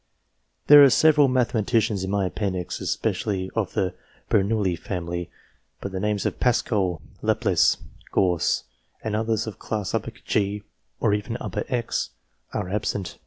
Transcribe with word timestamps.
There 0.65 0.83
are 0.83 0.89
several 0.89 1.27
mathematicians 1.27 2.03
in 2.03 2.09
my 2.09 2.25
appendix, 2.25 2.81
especially 2.81 3.51
the 3.53 3.93
Bernoulli 4.31 4.75
family; 4.75 5.29
but 5.79 5.91
the 5.91 5.99
names 5.99 6.25
of 6.25 6.39
Pascal, 6.39 7.03
Laplace, 7.21 7.77
Gauss, 8.11 8.63
and 9.03 9.15
others 9.15 9.45
of 9.45 9.59
class 9.59 9.93
G 10.25 10.63
or 10.99 11.13
even 11.13 11.37
X, 11.69 12.09
are 12.51 12.67
absent. 12.67 13.19